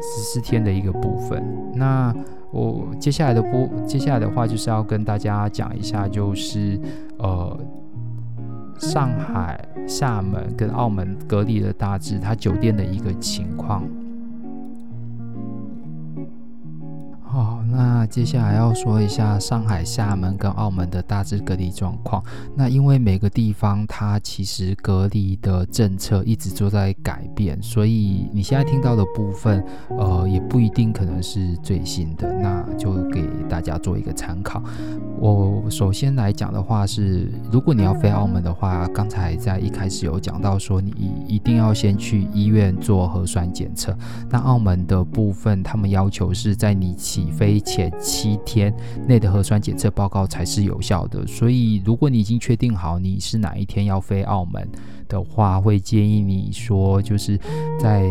[0.02, 1.44] 十四天的一个部分。
[1.76, 2.16] 那
[2.52, 6.80] 我接下来的部，接下来的话就是要跟大家讲一下，就是
[7.18, 7.60] 呃，
[8.80, 13.84] 上海、厦门跟澳门隔离的大致，它酒店的一个情况。
[17.76, 22.24] 那接下来要说一下上海、厦门跟澳门的大致隔离状况。
[22.56, 32.32] 那因为每个地方它其实隔离的政策一直都在改变，所以你现在听到的部分，呃，也不一定可能是最新的。
[32.34, 34.62] 那就给大家做一个参考。
[35.18, 40.94] 我首先来讲的话是，如果你要飞澳门的话，刚才在一开始有讲到说，你
[41.28, 43.98] 一定要先去医院做核酸检测。
[44.30, 48.74] 那澳门的部分，他们要求是在你起飞前七天
[49.08, 54.68] 内的核酸检测报告才是有效的，所以如果你已经确定好你是哪一天要飞澳门
[55.08, 57.40] 的话，会建议你说就是
[57.80, 58.06] 在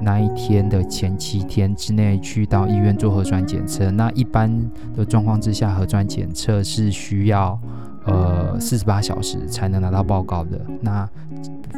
[0.00, 3.90] 那一天的前七天之内去到医院做核酸检测。
[3.90, 4.50] 那一般
[4.94, 7.58] 的状况之下，核酸检测是需要
[8.04, 10.60] 呃四十八小时才能拿到报告的。
[10.80, 11.08] 那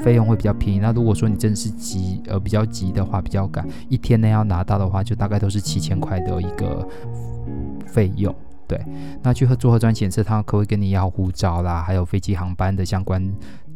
[0.03, 0.79] 费用会比较便宜。
[0.79, 6.87] 那如果说你真的是急，呃，比较急的话，比较赶，一天内要拿到的话，就大概都是七千块的一个
[7.87, 8.35] 费用。
[8.67, 8.79] 对，
[9.23, 13.23] 那去做核酸检测，他可会跟你要护照啦，还有飞机航班的相关。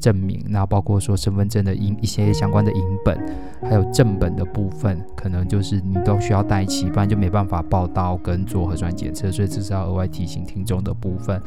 [0.02, 3.16] 证明，那包括说身份证的影一些相关的影本，
[3.62, 11.40] 还有正本的部分，可能就是你都需要带齐，不然就没办法报到跟做核酸检测，所以这是要额外提醒听众的部分。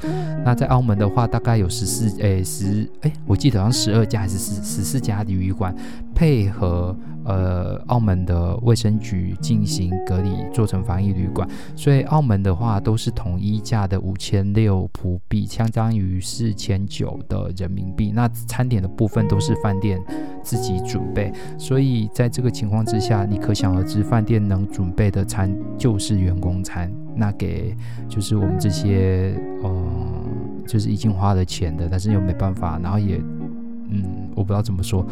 [0.46, 5.76] 那在澳门的话，大概有十四诶十诶，我记得好像十二家还是十十四家旅馆
[6.16, 18.12] 配合呃澳门的卫生局进行隔离，做成防疫旅馆，所以澳门的话都是统一价的五千六葡币，相当于四千九的人民币。
[18.14, 20.02] 那餐点的部分都是饭店
[20.44, 26.92] 自己准备，所以在这个情况之下，你可想而知，饭店能准备的餐就是员工餐。
[27.18, 27.74] 那给
[28.10, 29.34] 就是我们这些，
[29.64, 30.22] 嗯、
[30.68, 33.16] 就是已经花了钱的，但是又没办法，然后也，
[33.90, 35.06] 嗯，我不知道怎么说，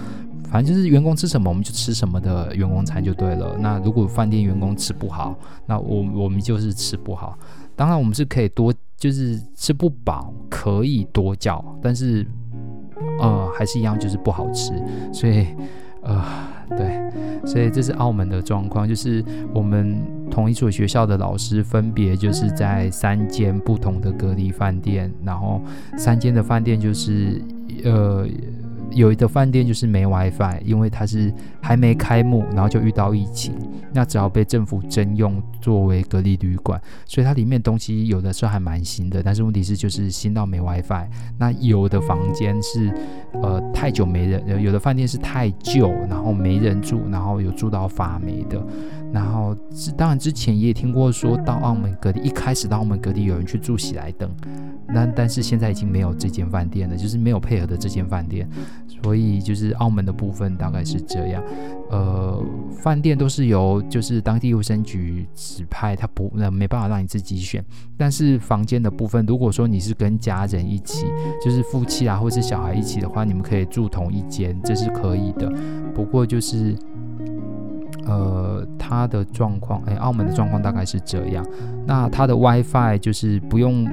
[0.53, 3.57] 反正就是员工吃什么我们就吃什么的员工餐就对了。
[3.59, 5.35] 那如果饭店员工吃不好，
[5.65, 7.35] 那我我们就是吃不好。
[7.75, 12.23] 当然我们是可以多，就是吃不饱可以多叫，但是。
[13.19, 14.71] 呃，还是一样，就是不好吃，
[15.11, 15.45] 所以，
[16.03, 16.23] 呃，
[16.69, 17.11] 对，
[17.45, 25.59] 所以这是澳门的状况，就是我们同一所学校的老师分别就是在三间不同的隔离饭店，然后
[25.97, 27.41] 三间的饭店就是，
[27.83, 28.25] 呃，
[28.93, 33.55] 有一个饭店就是没 WiFi，因为它是还没开幕，然后就遇到疫情，
[33.93, 41.07] 那只好被政府征用作为隔离旅馆，所以它里面东西有的时候还蛮新的，但是问题是就是新到没 WiFi。
[41.39, 42.93] 那有的房间是
[43.41, 48.61] 呃太久没人，有的饭店是太旧，然后没人住，然后有住到发霉的。
[49.13, 49.55] 然后
[49.95, 54.29] 当然之前也听过说到澳门隔离，一开始到澳门隔离有人去住喜来登，
[54.87, 58.49] 那但是现在已经没有这间饭店了，就是没有配合的这间饭店。
[59.03, 61.43] 所以就是澳门的部分大概是这样，
[61.89, 62.43] 呃，
[62.81, 67.63] 饭店都是由就是当地卫生局指派，他不那没办法让你自己选。
[67.97, 71.05] 但是房间的部分，如果说你是跟家人一起，
[71.43, 75.51] 就是夫妻啊或是小孩一起的话，你们可以住同一间，这是可以的。
[75.93, 76.75] 不过就是，
[78.05, 81.45] 呃，他的状况，哎，澳门的状况大概是这样。
[81.85, 83.87] 那他的 WiFi 就是不用。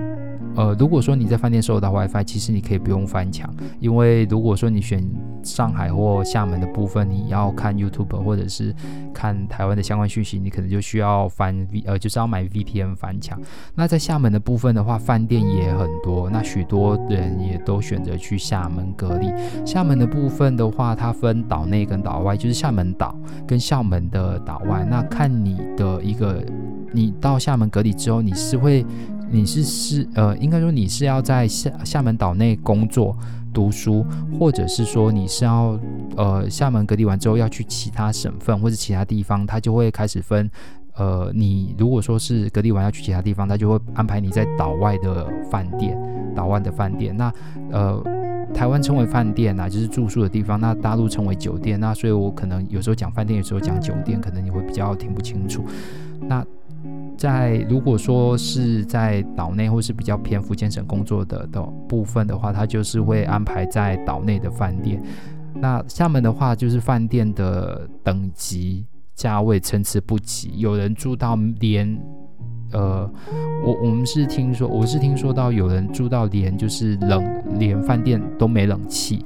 [0.57, 3.49] 呃，如果说你在饭店收到 WiFi，其实你可以不用翻墙，
[3.79, 5.03] 因为如果说你选
[5.43, 8.75] 上海或厦门的部分，你要看 YouTube 或者是
[9.15, 13.41] 看台湾的相关讯息，你可能就需要翻 V，呃，就是要买 VPN 翻墙。
[13.75, 19.33] 那在厦门的部分的话，饭店也很多，那许多人也都选择去厦门隔离。
[19.65, 24.85] 厦门的部分的话，它分岛内跟岛外，就是厦门岛跟厦门的岛外。
[24.91, 26.45] 那看你的一个，
[26.93, 28.85] 你到厦门隔离之后，你是会。
[29.31, 33.17] 你是是呃，应该说你是要在厦厦门岛内工作、
[33.53, 34.05] 读书，
[34.39, 35.79] 或者是说你是要
[36.17, 40.51] 呃厦门隔离完之后要去其他省份或者其他地方，他就会开始分
[40.95, 45.97] 呃，你如果说是隔离完要去其他地方，他就会安排你在岛外的饭店、
[46.35, 47.17] 岛外的饭店。
[47.17, 47.33] 那
[47.71, 48.03] 呃，
[48.53, 51.79] 台湾称为饭店呐、啊，就是住宿的地方；那大陆称为酒店。
[51.79, 55.65] 那所以我可能有时候讲饭店，有时候讲酒店，可能你会比较听不清楚。
[56.23, 56.45] 那
[57.21, 65.03] 在如果说是在岛内或是比较偏福建省工作的的部分的话，他就是会安排在岛内的饭店。
[65.53, 71.95] 那厦门的话，就是饭店的等级价位参差不齐，有人住到连
[72.73, 73.07] 呃，
[73.67, 77.23] 我我们是听说，我是听说到有人住到连就是冷，
[77.59, 79.23] 连饭店都没冷气。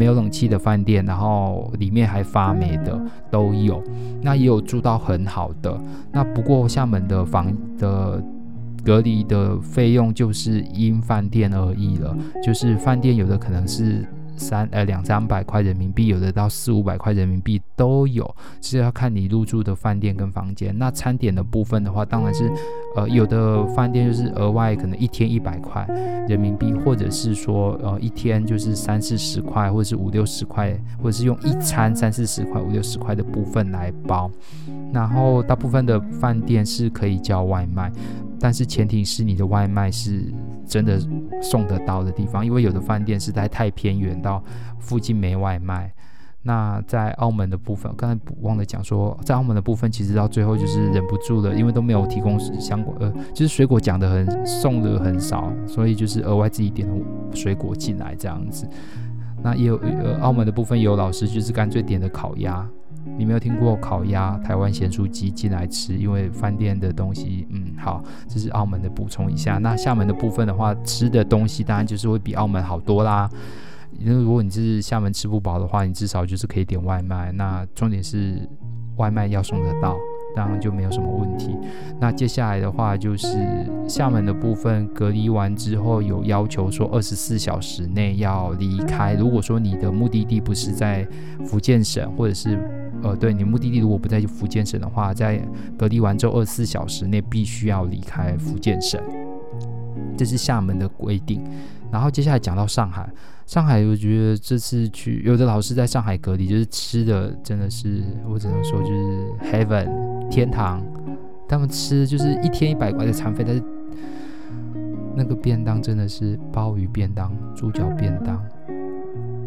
[0.00, 2.98] 没有冷气的饭店，然后里面还发霉的
[3.30, 3.84] 都有，
[4.22, 5.78] 那也有住到很好的。
[6.10, 8.24] 那不过厦门的房的
[8.82, 14.02] 隔离的费用就是因饭店而异了，就是饭店有的可能是。
[14.40, 20.76] 三呃两三百块人民币，有的到四五百块人民币都有，是要看你入住的饭店跟房间。
[20.76, 22.50] 那餐点的部分的话，当然是
[22.96, 25.86] 呃有的饭店就是额外可能一天一百块
[26.26, 34.30] 人民币，或者是说呃一天就是三四十块，或者是五六十块，或者是用一餐三四十块、五六十块的部分来包。
[34.92, 37.92] 然后大部分的饭店是可以叫外卖。
[38.42, 40.24] 但是前提是你的外卖是
[40.70, 40.98] 真的
[41.42, 44.42] 送得到的地方，因为有的饭店实在太偏远，到
[44.78, 45.92] 附近没外卖。
[46.42, 56.94] 那在澳门的部分，刚才忘了讲说，在澳门的部分，其实到最后就是忍不住了，因为都没有提供相关呃，就是水果讲得很送的很少，所以就是额外自己点了
[57.34, 58.66] 水果进来这样子。
[59.42, 62.66] 那也有呃澳门的部分有老师就是干脆点的烤鸭。
[63.18, 69.58] 你没有听过烤鸭、台湾咸酥鸡进来吃，因为饭店的东西，嗯，好，这是澳门的补充一下。
[69.58, 73.28] 那厦门的部分的话，吃的东西当然就是会比澳门好多啦。
[73.98, 77.30] 因为如果你是厦门吃不饱的话，你至少就是可以点外卖。
[77.32, 78.48] 那重点是
[78.96, 79.96] 外卖要送得到。
[80.32, 81.58] 当然就没有什么问题。
[82.00, 83.36] 那接下来的话就是
[83.88, 89.14] 厦门的部分，隔离完之后有要求说二十四小时内要离开。
[89.14, 91.04] 如果说你的目的地不是在
[91.44, 92.56] 福建省，或者是
[93.02, 95.40] 呃，对，你目的地如果不在福建省的话，在
[95.78, 99.00] 隔离完之后二十四小时内必须要离开福建省，
[100.16, 101.42] 这是厦门的规定。
[101.90, 103.08] 然后接下来讲到上海。
[103.46, 110.80] 上海，我觉得这次去有的老师在上海隔离，就是吃的真的是，我只能说就是 heaven 天堂。
[111.48, 113.60] 他们吃就是一天一百块的餐费，但是
[115.16, 118.40] 那个便当真的是鲍鱼便当、猪脚便当、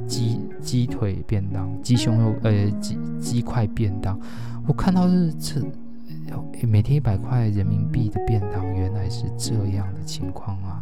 [0.07, 4.19] 鸡鸡腿便当、鸡胸肉呃鸡鸡块便当。
[4.67, 5.61] 我看到是这
[6.67, 10.81] 每天一百块人民币的便当，原来是这样的情况啊。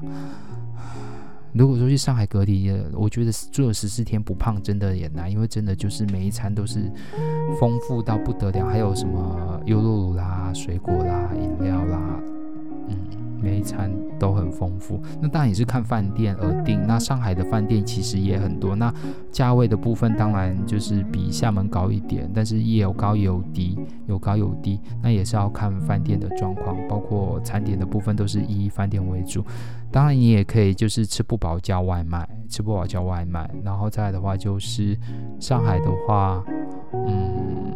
[1.53, 6.89] 如果说去上海隔离，我觉得住了十四天不胖真的也难，因为真的就是每一餐都是
[7.59, 11.99] 丰富到不得了，还有什么优酪乳啦、水果啦、饮料啦，
[12.87, 12.95] 嗯，
[13.41, 15.01] 每一餐都很丰富。
[15.21, 16.85] 那当然也是看饭店而定。
[16.87, 18.93] 那上海的饭店其实也很多，那
[19.31, 24.79] 价位的部分当然就是比厦门高一点，但是也有高也有低，有高有低。
[25.01, 29.43] 那也是要看饭店的状况，包括餐点的部分都是以饭店为主。
[29.91, 33.49] 当然你也可以就是吃不饱叫外卖，吃不饱叫外卖。
[33.63, 34.97] 然后再来的话就是
[35.39, 36.43] 上海的话，
[36.93, 37.70] 嗯。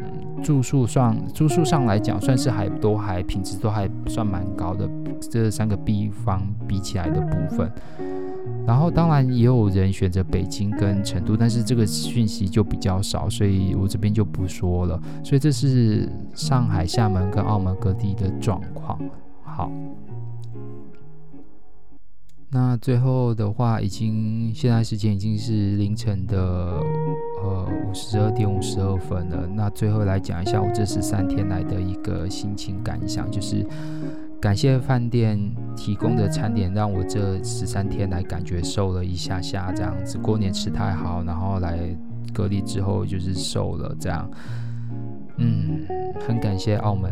[0.45, 4.87] 住宿上，住宿上来讲，算是还都还品质都还算蛮高的。
[5.19, 7.71] 这三个地方比起来的部分，
[8.67, 15.01] 然后当然也有人选择北京跟成都，但是这个讯息就比较少，所以我这边就不说了。
[15.23, 18.99] 所以这是上海、厦门跟澳门各地的状况。
[19.43, 19.71] 好。
[22.51, 26.79] 那最后的话，已经现在时间已经是凌晨的
[27.45, 29.47] 呃五十二点五十二分了。
[29.47, 33.65] 那最后来讲一下我这十三天来的一个心情感想，就是
[34.41, 35.39] 感谢饭店
[35.75, 40.17] 提供的餐点，让我这十三天来感觉瘦了一下下这样子。
[40.17, 41.79] 过年吃太好，然后来
[42.33, 44.29] 隔离之后就是瘦了这样。
[45.37, 45.85] 嗯，
[46.25, 47.11] 很感谢澳门，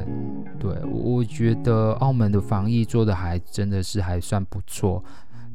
[0.57, 5.03] 对，我觉得澳门的防疫做得还真的是还算不错。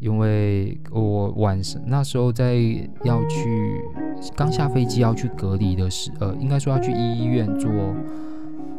[0.01, 2.55] 因为我晚上那时候在
[3.05, 3.83] 要去
[4.37, 7.71] 刚下飞机要去隔离的时，呃，应该说要去医院做，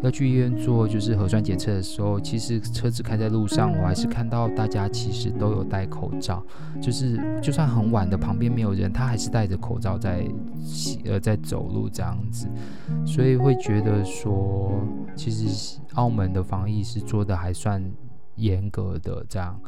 [0.01, 6.41] 要去医院做就是核酸检测的时候，其实车子开在路上，我还是看到大家其实都有戴口罩，
[6.81, 10.25] 就是就算很晚的旁边没有人，他还是戴着口罩在
[11.03, 12.47] 呃在走路这样子，
[13.05, 14.71] 所以会觉得说，
[15.15, 17.83] 其实澳门的防疫是做的还算
[18.35, 19.59] 严格的这样。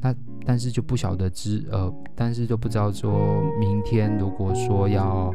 [0.00, 0.14] 那
[0.46, 5.34] 但是就不晓得知呃，但是就不知道说明天如果说要，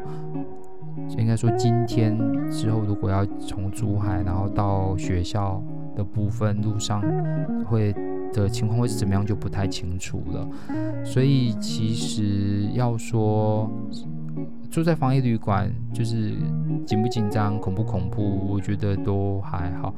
[1.17, 2.17] 应该说今天
[2.49, 5.61] 之后如果要从珠海然后到学校
[5.95, 7.01] 的部分路上
[7.65, 7.93] 会
[8.31, 10.47] 的情况会是怎么样就不太清楚了。
[11.03, 13.69] 所以其实要说
[14.71, 16.33] 住在防疫旅馆就是
[16.87, 19.93] 紧不紧张、恐不恐怖，我觉得都还好。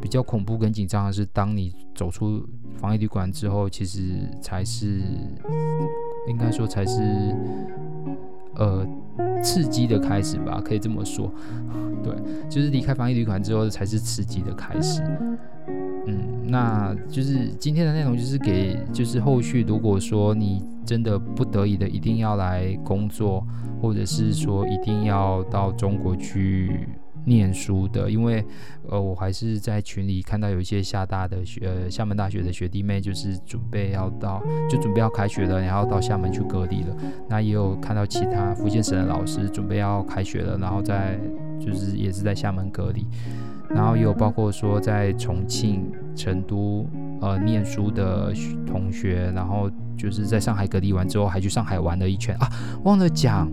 [0.00, 5.02] 比较恐怖跟紧张的是，当你走出防疫旅馆之后，其实才是
[6.28, 7.00] 应该说才是
[8.54, 8.86] 呃
[9.42, 11.32] 刺激的开始吧，可以这么说。
[12.04, 12.14] 对，
[12.48, 15.02] 就是离开防疫旅馆之后才是刺激的开始。
[16.06, 23.44] 嗯，那就是今天的内容就是给就是后续如果说你真的不得已的一定要来工作，
[23.82, 26.88] 或者是说一定要到中国去。
[27.26, 28.42] 念书的，因为
[28.88, 36.96] 呃，我还是在群里看到有一些厦大的学，呃，厦门大学的学弟妹，就是准备要到，就准备要开学了，然后到厦门去隔离了。
[37.28, 41.18] 那也有看到其他福建省的老师准备要开学了，然后在
[41.60, 43.04] 就是也是在厦门隔离。
[43.68, 46.88] 然后也有包括说在重庆、成都
[47.20, 48.32] 呃念书的
[48.64, 52.50] 同学，然后就是在上海隔离完之后，还去上海玩了一圈啊，
[52.84, 53.50] 忘了讲。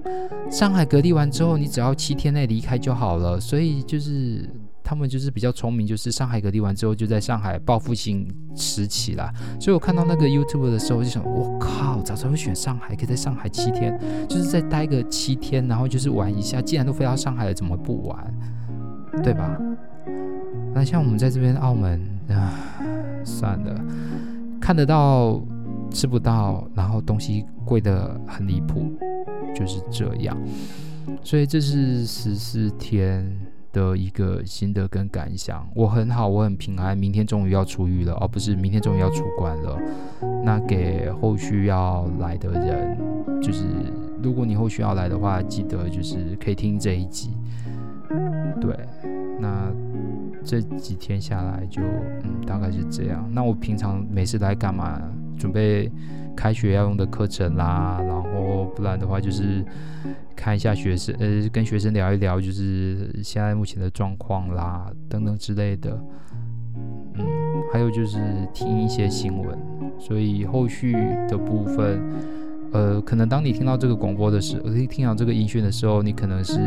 [0.51, 3.39] 上海隔离完之后，你只要七天内离开就好了。
[3.39, 4.47] 所以就是
[4.83, 9.33] 他们就是比较聪明，就是上海隔离完之后就在上海报复性吃起来。
[9.59, 16.61] 所以我看到那个 YouTube 的时候，我就想，我靠，早知道会选上海，可以在上海七天，就是再待个七天，然后就是玩一下。
[16.61, 18.33] 既然都飞到上海了，怎么不玩？
[19.23, 19.59] 对吧？
[20.75, 22.51] 那像我们在这边澳门啊，
[23.23, 23.79] 算了，
[24.59, 25.39] 看得到
[25.93, 28.91] 吃不到，然后东西贵得很离谱。
[29.55, 30.35] 就是这样，
[31.21, 33.23] 所以这是十四天
[33.71, 35.69] 的一个心得跟感想。
[35.75, 36.97] 我很好，我很平安。
[36.97, 39.77] 明天终于要出狱了，哦，不是，明天终于要出关了。
[40.43, 42.97] 那给后续要来的人，
[43.39, 43.63] 就是
[44.23, 47.29] 如果你后续要来的话，记得就是可以听这一集。
[48.59, 48.75] 对，
[49.39, 49.71] 那
[50.43, 51.79] 这几天下来就
[52.23, 53.29] 嗯，大概是这样。
[53.31, 54.99] 那我平常每次来干嘛？
[55.43, 55.91] 准备。
[56.35, 59.63] 开学要用的课程啦，然后不然的话就是
[60.35, 65.91] 看一下学生，呃，跟学生聊一聊，就是现在目前的状况啦，等等之类的。
[67.13, 67.23] 嗯，
[67.71, 68.17] 还有就是
[68.51, 69.55] 听一些新闻，
[69.99, 70.93] 所以后续
[71.29, 72.01] 的部分，
[72.73, 76.59] 呃，可能当你听到这个广播的时候，听到这个音讯的时候，你可能是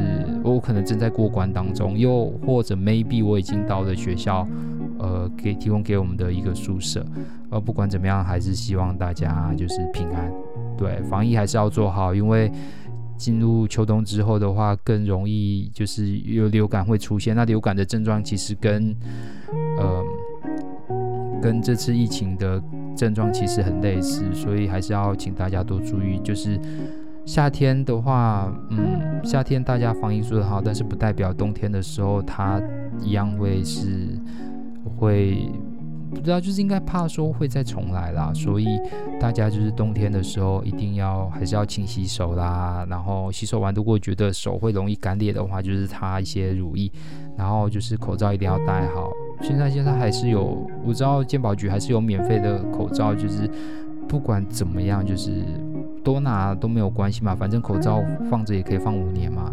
[0.42, 4.46] 我可能正在过关当中，又或者 maybe 我已经到了学校。
[4.98, 7.04] 呃，给提供给我们的一个宿舍，
[7.50, 10.32] 呃，不管怎么样，还是希望大家就是平安，
[10.78, 12.50] 对，防疫还是要做好，因为
[13.14, 17.36] 进入秋冬之后的话，更容易就是有流感会出现。
[17.36, 18.96] 那流感的症状其实跟
[19.76, 20.02] 呃
[21.42, 22.59] 跟这次疫情的
[22.97, 26.18] 症状其实很类似，所以还是要请大家多注意。
[26.24, 26.59] 就是
[27.24, 32.61] 夏天的话，嗯，夏天大家防疫做得好，但是不代表冬天的时候它
[33.01, 34.18] 一样会是。
[34.99, 35.51] 会
[36.11, 38.66] 不知道，就是应该怕说会再重来啦，所以
[39.20, 46.90] 大家就是冬天的时候一定要还是要勤洗手啦，然后洗手完如果觉得手会容易干裂的话，就是擦一些乳液，
[47.36, 49.11] 然后就是口罩一定要戴好。
[49.41, 53.49] 现在现在还是有，我知道健保局还是有免费的口罩，就是
[54.09, 55.43] 不管怎么样，就是
[56.03, 59.53] 多拿都没有关系嘛，反正口罩放着也可以放五年嘛。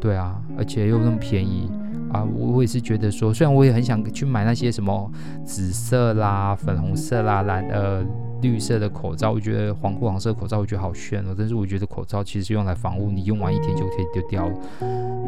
[0.00, 1.68] 对啊，而且又那么便宜
[2.12, 2.22] 啊！
[2.22, 5.10] 我我也是觉得说，虽然我也很想去买那些什么
[5.44, 8.04] 紫色啦、粉红色啦、蓝呃
[8.40, 11.34] 绿色的口罩，我觉得黄黄色口罩我觉得好炫哦。
[11.36, 14.54] 但是我觉得口罩其实用来防护，你用完一天就可以丢掉了，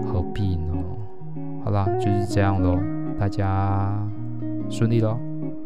[0.07, 0.73] 何必呢？
[1.65, 2.79] 好啦，就是这样喽，
[3.21, 3.93] 大家
[4.71, 5.19] 顺利喽，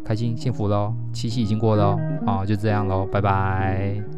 [0.05, 1.97] 开心幸福喽，七夕已经过喽，
[2.27, 4.14] 啊，就这样喽，拜拜。